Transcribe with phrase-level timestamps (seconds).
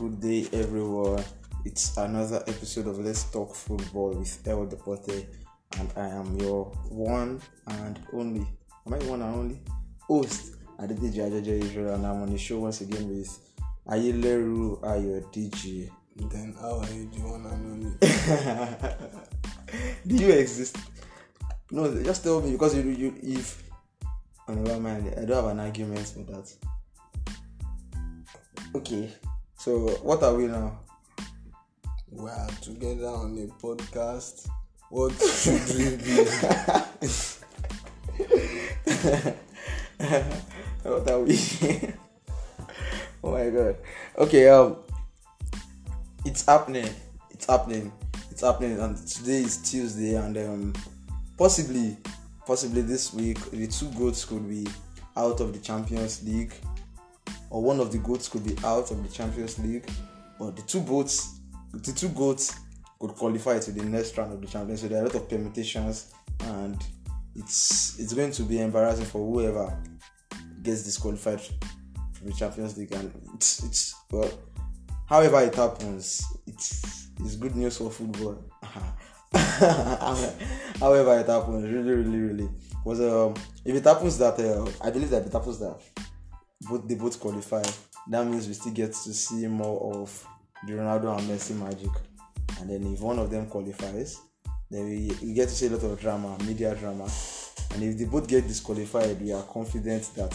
[0.00, 1.22] good day, everyone.
[1.66, 5.26] It's another episode of Let's Talk Football with El Deporte,
[5.78, 8.46] and I am your one and only,
[8.86, 9.60] am I one and only
[10.00, 13.28] host, Adedeji Ajaja Israel, and I'm on the show once again with
[13.88, 15.90] Ayeleru Ayo DJ.
[16.16, 17.92] Then how are you the one and only?
[20.16, 20.78] Do you exist?
[21.70, 23.62] No, just tell me because you, you if
[24.48, 26.50] on the mind, I don't have an argument for that.
[28.74, 29.10] Okay,
[29.60, 30.78] so what are we now?
[32.10, 34.48] We are together on a podcast.
[34.88, 36.24] What should we be?
[40.82, 41.36] what are we?
[43.22, 43.76] oh my god.
[44.16, 44.78] Okay, um
[46.24, 46.88] it's happening.
[47.28, 47.92] It's happening.
[48.30, 50.72] It's happening and today is Tuesday and um
[51.36, 51.98] possibly
[52.46, 54.66] possibly this week the two goats could be
[55.18, 56.54] out of the Champions League
[57.50, 59.88] or one of the goats could be out of the Champions League
[60.38, 61.40] or the two boats
[61.72, 62.58] the two goats
[62.98, 64.82] could qualify to the next round of the Champions.
[64.82, 66.12] So there are a lot of permutations
[66.44, 66.82] and
[67.34, 69.78] it's it's going to be embarrassing for whoever
[70.62, 72.92] gets disqualified from the Champions League.
[72.92, 74.30] And it's it's well
[75.06, 78.44] however it happens it's it's good news for football.
[80.80, 82.48] However it happens really really really.
[82.82, 85.78] Because um, if it happens that uh, I believe that it happens that
[86.62, 87.62] both they both qualify.
[88.08, 90.26] That means we still get to see more of
[90.66, 91.90] the Ronaldo and Messi magic.
[92.60, 94.20] And then if one of them qualifies
[94.70, 97.08] then we, we get to see a lot of drama media drama.
[97.74, 100.32] And if they both get disqualified we are confident that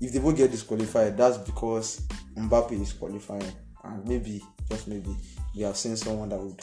[0.00, 2.06] if they both get disqualified that's because
[2.36, 3.52] Mbappe is qualifying.
[3.84, 5.16] And maybe just maybe
[5.54, 6.60] we have seen someone that would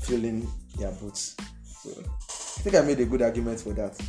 [0.00, 0.46] fill in
[0.78, 1.36] their boots.
[1.82, 4.00] So I think I made a good argument for that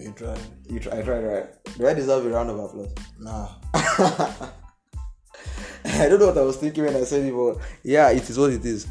[0.00, 0.36] You try.
[0.68, 3.48] you try, I tried right do I deserve a round of applause Nah.
[5.84, 8.38] I don't know what I was thinking when I said it, but yeah, it is
[8.38, 8.86] what it is.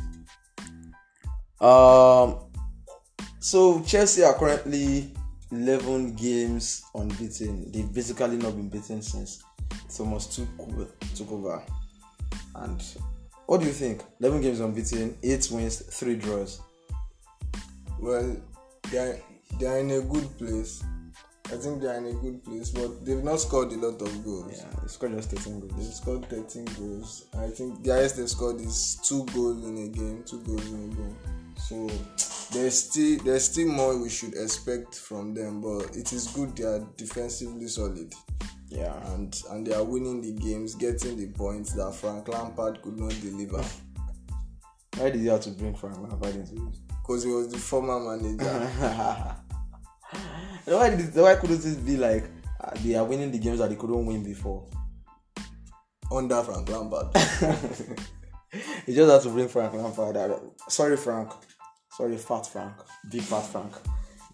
[1.62, 2.40] Um,
[3.40, 5.14] so Chelsea are currently
[5.52, 7.72] 11 games unbeaten.
[7.72, 9.44] They've basically not been beaten since
[9.96, 10.48] Thomas took
[11.16, 11.64] took over.
[12.56, 12.84] And
[13.46, 14.04] what do you think?
[14.20, 16.62] 11 games unbeaten, 8 wins, 3 draws.
[18.00, 18.38] Well,
[18.92, 19.20] they are,
[19.60, 20.84] they are in a good place.
[21.52, 24.24] I think they are in a good place, but they've not scored a lot of
[24.24, 24.54] goals.
[24.56, 25.96] Yeah, they scored just 13 They've goals.
[25.98, 27.26] scored 13 goals.
[27.38, 30.24] I think the highest they've scored is two goals in a game.
[30.28, 31.16] Two goals in a game.
[31.58, 31.88] So
[32.54, 36.64] there's still there's still more we should expect from them, but it is good they
[36.66, 38.14] are defensively solid
[38.70, 38.96] Yeah.
[39.14, 43.14] and and they are winning the games, getting the points that Frank Lampard could not
[43.22, 43.64] deliver
[44.98, 46.80] Why did you have to bring Frank Lampard into this?
[47.02, 49.36] because he was the former manager.
[50.66, 52.26] why, did why couldn't this be like
[52.62, 54.66] uh, they are winning the games that they couldn't win before?
[56.12, 57.08] under Frank Lampard.
[58.88, 60.18] you just have to bring Frank Lampard.
[60.18, 60.42] out.
[60.68, 61.32] Sorry, Frank.
[61.92, 62.74] Sorry, Fat Frank.
[63.12, 63.74] Big Fat Frank.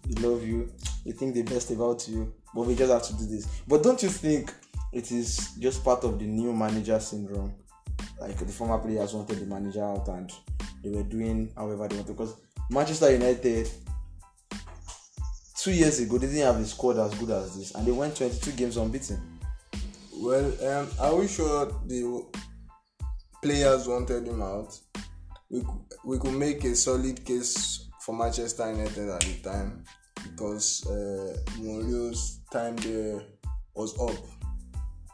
[0.06, 0.72] We love you.
[1.04, 2.32] We think the best about you.
[2.54, 3.46] But we just have to do this.
[3.66, 4.52] But don't you think
[4.92, 7.54] it is just part of the new manager syndrome?
[8.18, 10.32] Like the former players wanted the manager out and
[10.82, 12.16] they were doing however they wanted.
[12.16, 12.36] Because
[12.70, 13.68] Manchester United
[15.66, 18.16] two years ago they didn't have a squad as good as this and they went
[18.16, 19.20] 22 games unbeaten.
[20.14, 22.24] well, um, are we sure the
[23.42, 24.78] players wanted him out?
[25.50, 25.64] We
[26.04, 29.82] we could make a solid case for Manchester United at the time
[30.22, 33.22] because uh, Mourinho's time there
[33.74, 34.24] was up,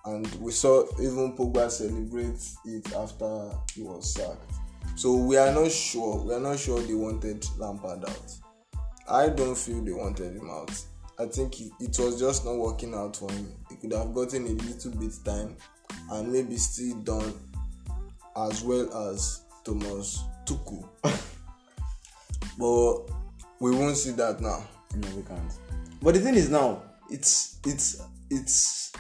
[0.04, 4.52] and we saw even Pogba celebrate it after he was sacked.
[4.96, 6.22] So we are not sure.
[6.22, 8.51] We are not sure they wanted Lampard out.
[9.12, 10.70] I don't feel they wanted him out.
[11.18, 13.52] I think it, it was just not working out for him.
[13.68, 15.54] He could have gotten a little bit time
[16.10, 17.34] and maybe still done
[18.34, 20.88] as well as Thomas Tuchel.
[22.58, 23.14] but
[23.60, 24.64] we won't see that now.
[24.96, 25.52] No, we can't.
[26.00, 28.00] But the thing is now, it's it's
[28.30, 28.92] it's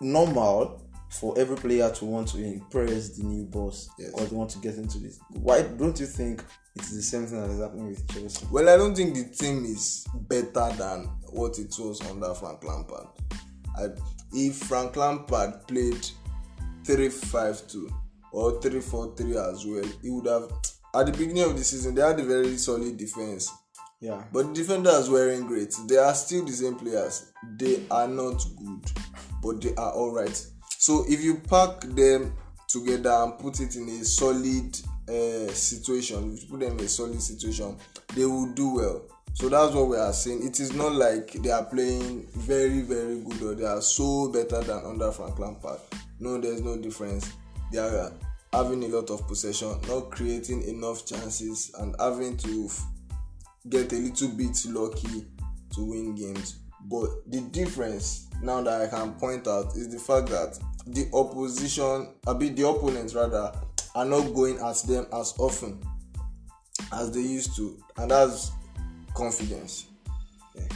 [0.00, 4.10] normal for every player to want to impress the new boss Yes.
[4.14, 5.20] or they want to get into this.
[5.30, 6.42] Why don't you think
[6.76, 8.46] it's the same thing that is happening with Chelsea?
[8.50, 13.06] Well, I don't think the team is better than what it was under Frank Lampard.
[13.76, 13.88] I,
[14.32, 16.04] if Frank Lampard played
[16.84, 17.90] 3-5-2
[18.32, 20.50] or 3-4-3 as well, he would have.
[20.94, 23.50] At the beginning of the season, they had a very solid defense,
[24.00, 24.22] Yeah.
[24.32, 25.74] but the defenders weren't great.
[25.88, 27.32] They are still the same players.
[27.56, 28.92] They are not good,
[29.42, 30.46] but they are all right.
[30.78, 32.34] So if you pack them
[32.68, 34.78] together and put it in a solid
[35.08, 37.76] uh, situation, if you put them in a solid situation,
[38.14, 39.02] they will do well.
[39.34, 40.46] So that's what we are saying.
[40.46, 44.60] It is not like they are playing very, very good or they are so better
[44.60, 45.80] than under Frank Lampard.
[46.20, 47.32] No, there's no difference.
[47.72, 48.12] They are
[48.52, 52.70] having a lot of possession, not creating enough chances, and having to
[53.68, 55.26] get a little bit lucky
[55.74, 56.60] to win games.
[56.82, 62.14] But the difference now that I can point out is the fact that the opposition,
[62.26, 63.52] a bit the opponents rather,
[63.94, 65.80] are not going at them as often
[66.92, 68.52] as they used to, and that's
[69.14, 69.86] confidence.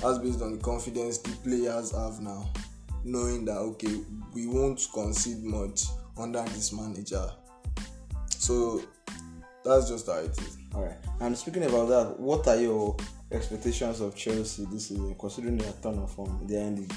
[0.00, 2.50] That's based on the confidence the players have now,
[3.05, 4.00] knowing that okay,
[4.35, 5.85] we won't concede much
[6.17, 7.31] under this manager.
[8.29, 8.82] So
[9.65, 10.59] that's just how it is.
[10.75, 10.97] All right.
[11.20, 12.97] And speaking about that, what are your
[13.32, 16.47] expectations of Chelsea this season, considering their turn of form?
[16.47, 16.94] They are in the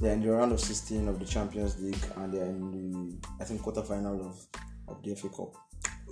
[0.00, 2.70] they are in the round of 16 of the Champions League, and they are in
[2.70, 4.46] the I think quarterfinal of
[4.90, 5.54] of the FA Cup,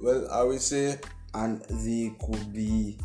[0.02, 0.98] Well, I will say
[1.34, 2.98] and they could be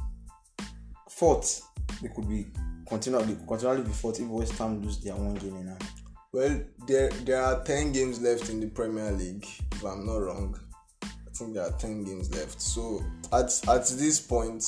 [1.10, 1.62] fourth.
[2.02, 2.48] They could be
[2.88, 5.84] continually continually be fourth if West Ham lose their one game in hand.
[6.32, 10.60] Well, there there are ten games left in the Premier League, if I'm not wrong.
[11.04, 12.62] I think there are ten games left.
[12.62, 14.64] So at at this point,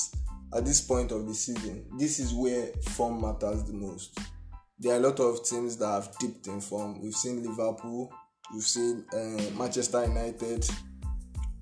[0.54, 4.20] at this point of the season, this is where form matters the most.
[4.78, 7.02] There are a lot of teams that have dipped in form.
[7.02, 8.12] We've seen Liverpool,
[8.54, 10.68] we've seen uh, Manchester United.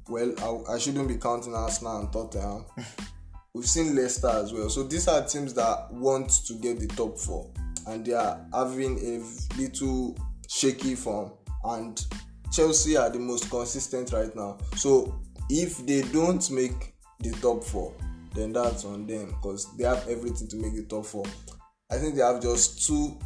[0.07, 0.33] Well,
[0.67, 2.65] I, I shouldn't be counting Arsenal and Tottenham.
[3.53, 4.69] We've seen Leicester as well.
[4.69, 7.51] So these are teams that want to get the top four,
[7.87, 9.21] and they are having a
[9.57, 10.17] little
[10.49, 11.31] shaky form.
[11.63, 12.03] And
[12.51, 14.57] Chelsea are the most consistent right now.
[14.75, 15.19] So
[15.49, 17.93] if they don't make the top four,
[18.33, 21.25] then that's on them because they have everything to make the top four.
[21.91, 23.17] I think they have just two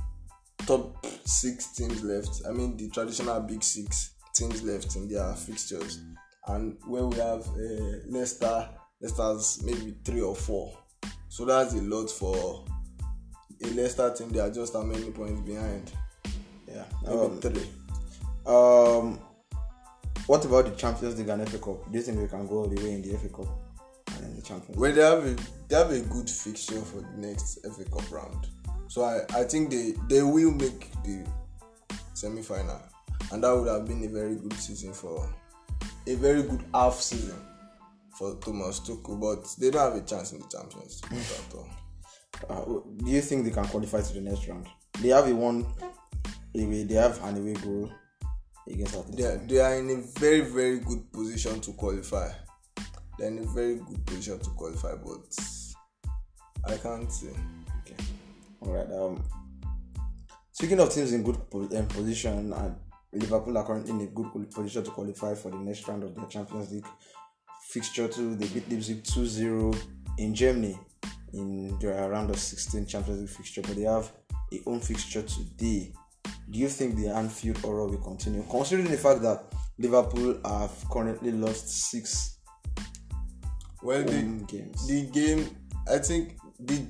[0.65, 2.41] top six teams left.
[2.47, 6.01] I mean the traditional big six teams left in their fixtures,
[6.47, 8.69] and where we have uh, Leicester,
[9.01, 10.77] Leicester's maybe three or four.
[11.29, 12.63] So that's a lot for
[13.63, 14.29] a Leicester team.
[14.29, 15.91] They are just how many points behind?
[16.67, 16.85] Yeah.
[17.03, 17.69] Maybe Um, three.
[18.45, 19.19] um,
[20.27, 21.89] what about the Champions League and FA Cup?
[21.91, 23.47] Do you think they can go all the way in the FA Cup
[24.15, 24.77] and in the Champions?
[24.77, 25.35] Well, they have a
[25.67, 28.47] they have a good fixture for the next FA Cup round.
[28.89, 31.25] So I, I think they, they will make the
[32.13, 32.81] semi final.
[33.31, 35.27] And that would have been a very good season for
[36.07, 37.39] a very good half season
[38.17, 41.69] for Thomas Tuchel, but they don't have a chance in the Champions League at all.
[42.49, 44.67] Uh, do you think they can qualify to the next round?
[45.01, 45.65] They have a one
[46.55, 46.83] away.
[46.83, 47.91] They have an away goal
[48.67, 49.15] against Atletico.
[49.15, 52.29] They are, they are in a very very good position to qualify.
[53.17, 57.29] They're in a very good position to qualify, but I can't say.
[57.81, 58.03] Okay.
[58.61, 58.91] All right.
[58.91, 59.23] Um,
[60.51, 62.75] speaking of teams in good po- um, position, and
[63.13, 66.25] Liverpool are currently in a good position to qualify for the next round of their
[66.25, 66.85] Champions League
[67.69, 68.07] fixture.
[68.07, 69.77] Too, they beat Leipzig 2-0
[70.17, 70.77] in Germany
[71.33, 74.11] in their round of 16 Champions League fixture, but they have
[74.51, 75.93] a home fixture today.
[76.49, 79.43] Do you think the Anfield aura will continue, considering the fact that
[79.79, 82.39] Liverpool have currently lost six
[83.83, 84.87] Well, the, games?
[84.87, 85.47] the game
[85.89, 86.81] i think the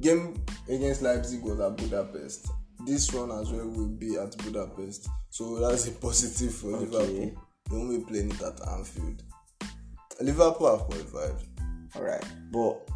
[0.00, 0.34] game
[0.68, 2.48] against leipzig was at budapest
[2.86, 5.08] this one as well will be at budapest.
[5.30, 6.86] So that's a positive for Okay.
[6.86, 7.42] liverpool.
[7.68, 9.22] They won't be playing it at anfield.
[10.20, 11.34] Liverpool have qualified
[11.94, 12.88] All right, but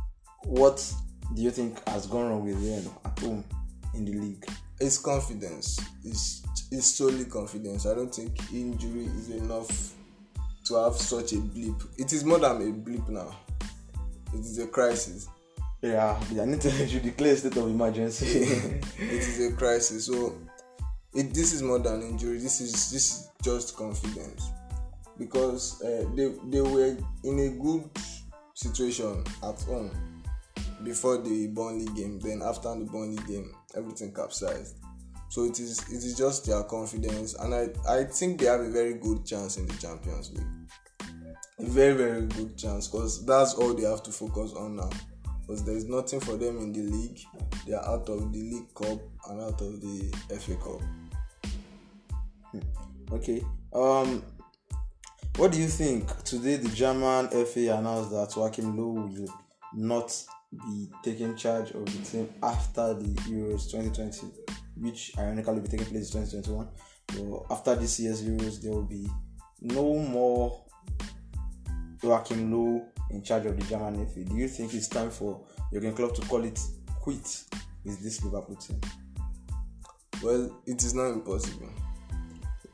[0.45, 0.95] what
[1.35, 3.45] do you think has gone wrong with them at home
[3.95, 4.47] in the league?
[4.81, 5.79] it's confidence.
[6.05, 6.43] It's
[6.73, 7.85] it's solely confidence.
[7.87, 9.95] I don't think injury is enough
[10.67, 11.75] to have such a blip.
[11.99, 13.37] It is more than a blip now.
[14.33, 15.29] It is a crisis
[15.83, 18.27] Yeah, I need to you declare state of emergency.
[18.99, 20.07] it is a crisis.
[20.07, 20.37] So
[21.15, 22.39] it, this is more than injury.
[22.39, 24.51] This is this is just confidence
[25.19, 27.89] because uh, they they were in a good
[28.55, 29.91] situation at home
[30.85, 32.19] before the Burnley game.
[32.21, 34.77] Then after the Burnley game, everything capsized.
[35.31, 38.71] So it is it is just their confidence, and I I think they have a
[38.71, 40.47] very good chance in the Champions League.
[41.59, 44.91] A very very good chance because that's all they have to focus on now.
[45.51, 47.19] Because there is nothing for them in the league.
[47.67, 50.81] They are out of the League Cup and out of the FA Cup.
[53.11, 53.43] okay.
[53.73, 54.23] Um,
[55.35, 56.23] what do you think?
[56.23, 59.35] Today, the German FA announced that Joachim Low will
[59.75, 60.17] not
[60.53, 64.29] be taking charge of the team after the Euros 2020,
[64.77, 66.69] which ironically will be taking place in 2021.
[67.13, 69.09] So after this year's Euros, there will be
[69.61, 70.63] no more
[72.05, 74.25] Joachim Low in charge of the German FA.
[74.25, 76.59] Do you think it's time for Jurgen Klopp to call it
[77.01, 77.45] quit
[77.85, 78.81] with this Liverpool team?
[80.23, 81.71] Well, it is not impossible.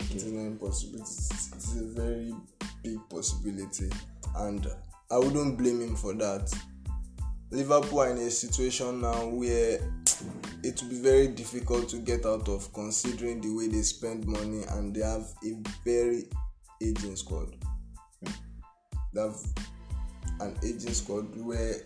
[0.00, 0.98] It is not impossible.
[0.98, 2.34] It is, it is a very
[2.82, 3.90] big possibility,
[4.36, 4.66] and
[5.10, 6.52] I wouldn't blame him for that.
[7.50, 9.78] Liverpool are in a situation now where
[10.62, 14.64] it will be very difficult to get out of considering the way they spend money
[14.70, 16.24] and they have a very
[16.82, 17.54] aging squad.
[19.12, 19.36] they have
[20.40, 21.76] an aging squad where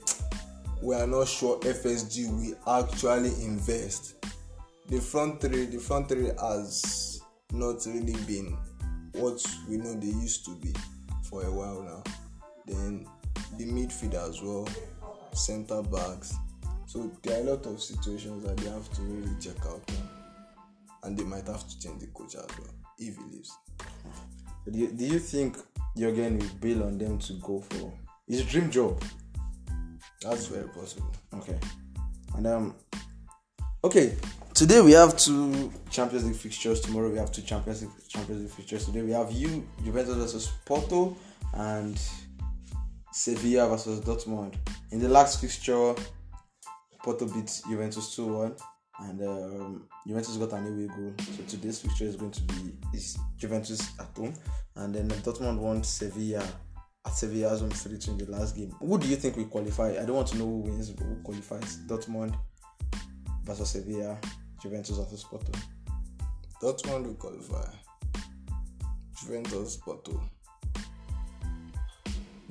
[0.83, 4.25] we are not sure FSG will actually invest.
[4.89, 8.57] The front three, the front three has not really been
[9.13, 10.73] what we know they used to be
[11.29, 12.03] for a while now.
[12.67, 13.07] Then
[13.57, 14.69] the midfield as well,
[15.33, 16.35] centre backs.
[16.87, 20.09] So there are a lot of situations that they have to really check out now.
[21.05, 23.57] And they might have to change the coach as well if he leaves.
[24.71, 25.57] Do you, do you think
[25.97, 27.93] Jurgen will bail on them to go for
[28.31, 29.03] his dream job?
[30.23, 31.11] That's very possible.
[31.35, 31.59] Okay.
[32.37, 32.75] And um
[33.83, 34.17] okay,
[34.55, 36.81] today we have two Champions League fixtures.
[36.81, 38.87] Tomorrow we have two Champions League Champions League fixtures.
[38.87, 41.17] Today we have you Juventus versus Porto
[41.55, 42.01] and
[43.13, 44.55] Sevilla versus Dortmund.
[44.93, 45.95] In the last fixture,
[47.03, 48.61] Porto beat Juventus 2-1
[49.01, 51.15] and um, Juventus got an away goal.
[51.19, 54.35] So today's fixture is going to be is Juventus at home
[54.77, 56.45] and then Dortmund won Sevilla
[57.07, 58.71] at Sevilla's home 3 in the last game.
[58.81, 59.97] Who do you think will qualify?
[60.01, 61.79] I don't want to know who wins, but who qualifies?
[61.87, 62.35] Dortmund
[63.45, 64.19] versus Sevilla,
[64.61, 65.53] Juventus versus Porto.
[66.63, 67.71] Dortmund will qualify.
[69.19, 70.21] Juventus, Porto.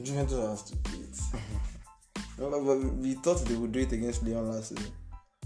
[0.01, 1.19] Juventus has to beat.
[2.39, 4.93] No, but we thought they would do it against Lyon last season.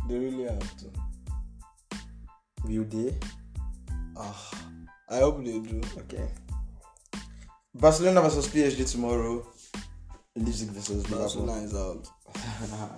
[0.08, 0.86] They really have to.
[2.66, 3.18] Will they?
[4.16, 4.52] Ah,
[5.10, 5.82] I hope they do.
[5.98, 6.30] Okay.
[7.76, 9.46] Barcelona versus PSG tomorrow.
[10.36, 12.02] Leipzig versus Barcelona Liverpool.
[12.02, 12.10] is out.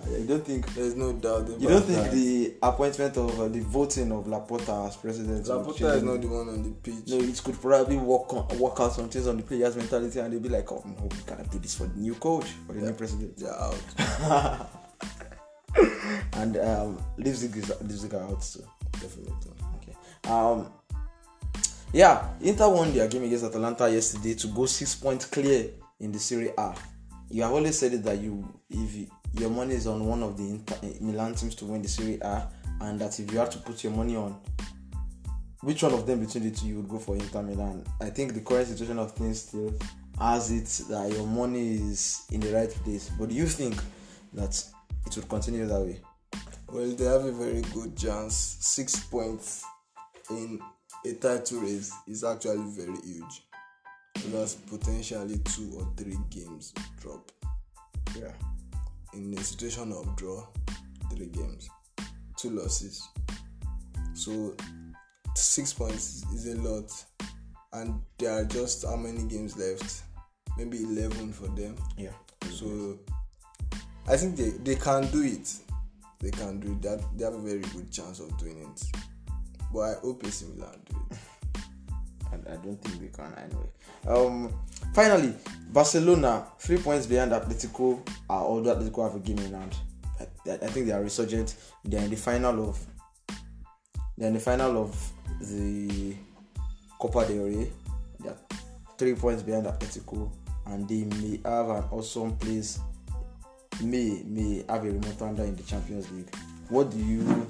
[0.20, 2.12] you don't think There's no doubt you don't think that.
[2.14, 6.48] the appointment of uh, the voting of Laporta as president Laporta is not the one
[6.48, 7.04] on the pitch.
[7.08, 10.32] No, it could probably work on, work out some things on the players' mentality, and
[10.32, 12.80] they'll be like, "Oh no, we cannot do this for the new coach, for the
[12.80, 12.86] Yeah.
[12.88, 14.70] new president." They're out.
[16.36, 18.64] and um, Leipzig is Leipzig are out too.
[18.94, 19.34] Definitely.
[19.84, 20.32] Okay.
[20.32, 20.72] Um.
[21.94, 26.20] Yeah, Inter won their game against Atalanta yesterday to go six points clear in the
[26.20, 26.76] Serie A.
[27.30, 30.38] You have always said it that you, if you, your money is on one of
[30.38, 32.48] the Inter, eh, Milan teams to win the Serie A,
[32.82, 34.38] and that if you have to put your money on
[35.66, 37.84] which one of them between the two you would go for Inter Milan.
[38.00, 39.74] I think the current situation of things still
[40.20, 43.10] has it that your money is in the right place.
[43.18, 43.76] But do you think
[44.34, 44.64] that
[45.08, 46.02] it would continue that way?
[46.72, 48.58] Well, they have a very good chance.
[48.60, 49.64] Six points
[50.30, 50.60] in
[51.06, 53.44] a title race is actually very huge.
[54.28, 57.32] That's potentially two or three games drop.
[58.18, 58.32] Yeah.
[59.14, 60.48] In a situation of draw,
[61.14, 61.70] three games,
[62.38, 63.08] two losses.
[64.14, 64.56] So
[65.36, 66.92] six points is a lot,
[67.74, 70.04] and there are just how many games left?
[70.58, 71.76] Maybe eleven for them.
[71.98, 72.14] Yeah.
[72.50, 72.98] So
[74.08, 75.54] I think they, they can do it.
[76.20, 76.82] They can do it.
[76.82, 78.84] That they have a very good chance of doing it.
[79.74, 81.18] But I hope AC Milan do it.
[82.32, 83.70] I, I don't think they can anyway.
[84.08, 84.54] Um,
[84.94, 85.34] finally,
[85.72, 88.08] Barcelona three points behind Atletico.
[88.30, 89.76] Uh, although Atletico have a game in hand,
[90.20, 91.56] I, I think they are resurgent.
[91.84, 92.80] They are in the final of.
[94.18, 96.16] They are in the final of the
[97.00, 97.72] Copa del Rey.
[98.20, 98.38] They are
[98.98, 100.32] three points behind Atletico,
[100.68, 102.80] and they may have an awesome place.
[103.84, 106.34] May may have a remontada in the Champions League.
[106.70, 107.46] What do you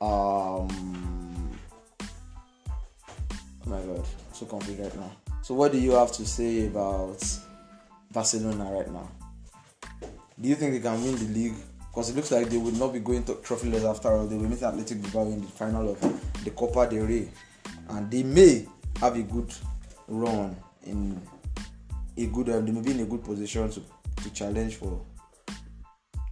[0.00, 1.00] um
[3.66, 5.12] Oh my god, I'm so confused right now.
[5.42, 7.22] So, what do you have to say about
[8.10, 9.08] Barcelona right now?
[10.40, 11.54] Do you think they can win the league?
[11.90, 14.26] Because it looks like they would not be going to trophyless after all.
[14.26, 16.00] They will meet Athletic Bilbao in the final of
[16.44, 17.28] the Copa del Rey,
[17.90, 18.66] and they may
[19.00, 19.52] have a good
[20.08, 21.20] run in
[22.16, 22.48] a good.
[22.48, 23.82] Um, they may be in a good position to,
[24.22, 25.00] to challenge for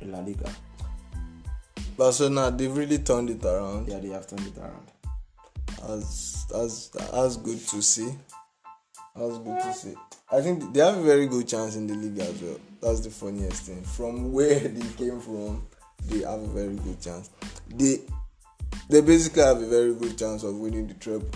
[0.00, 0.50] the La Liga.
[1.98, 3.88] Barcelona, they've really turned it around.
[3.88, 4.86] Yeah, they have turned it around.
[5.86, 8.14] That's that's that's good to see.
[9.16, 9.94] That's good to see.
[10.30, 12.60] I think they have a very good chance in the league as well.
[12.80, 13.82] That's the funniest thing.
[13.82, 15.66] From where they came from,
[16.06, 17.30] they have a very good chance.
[17.68, 17.98] They
[18.88, 21.28] they basically have a very good chance of winning the treble,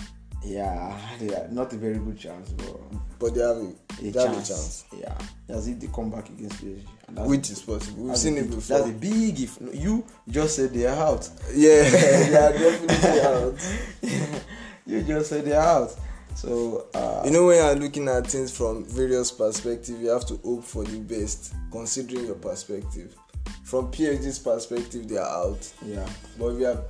[0.45, 2.75] Yeah, yeah, not a very good chance, but
[3.19, 3.61] but they have a,
[4.01, 4.47] a, they have a chance.
[4.49, 5.17] chance, Yeah,
[5.49, 6.83] as if they come back against PSG.
[7.27, 8.05] Which is possible.
[8.05, 8.77] We've seen it big- before.
[8.79, 9.57] That's a big if.
[9.73, 11.29] You just said they are out.
[11.53, 14.41] Yeah, they are definitely out.
[14.85, 15.95] you just said they are out.
[16.35, 20.37] So uh, You know, when you're looking at things from various perspectives, you have to
[20.37, 23.15] hope for the best, considering your perspective.
[23.63, 25.71] From PSG's perspective, they are out.
[25.85, 26.07] yeah,
[26.39, 26.83] But we are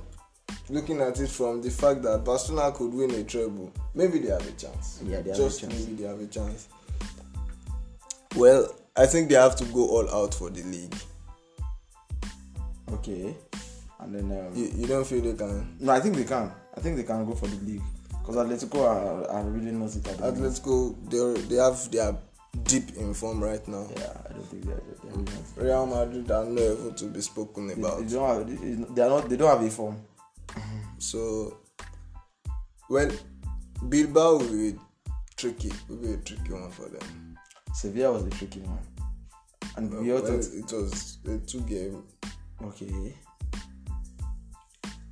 [0.68, 3.72] looking at it from the fact that Barcelona could win a treble.
[3.94, 5.00] Maybe they have a chance.
[5.04, 5.80] Yeah, they have Just a chance.
[5.86, 6.68] maybe they have a chance.
[8.36, 10.94] Well, I think they have to go all out for the league.
[12.92, 13.34] okay.
[14.00, 15.76] And then um, You, you don't feel they can?
[15.80, 16.50] no, I think they can.
[16.76, 17.82] I think they can go for the league.
[18.10, 20.24] Because Atletico are, are really not it at the.
[20.32, 22.16] Atletico, they they have their
[22.64, 23.86] deep in form right now.
[23.96, 25.28] Yeah, I don't think really not.
[25.56, 27.98] Real Madrid are not able to be spoken They, about.
[28.06, 28.48] they don't have.
[28.48, 29.28] They, they are not.
[29.28, 29.96] They don't have a form.
[30.98, 31.58] So,
[32.88, 33.10] well,
[33.88, 34.78] Bilbao will be
[35.36, 35.72] tricky.
[35.88, 37.36] Will be a tricky one for them.
[37.72, 38.78] Sevilla was a tricky one,
[39.76, 42.02] and we all thought it was a two game.
[42.62, 43.14] Okay.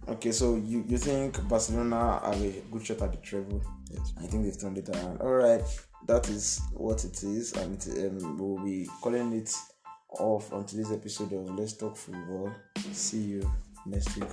[0.09, 3.63] Okay, so you, you think Barcelona have a good shot at the treble?
[3.91, 4.13] Yes.
[4.19, 5.21] I think they've turned it around.
[5.21, 5.63] All right,
[6.07, 9.55] that is what it is, and um, we'll be calling it
[10.11, 12.53] off on today's episode of Let's Talk Football.
[12.93, 13.53] See you
[13.87, 14.29] next week.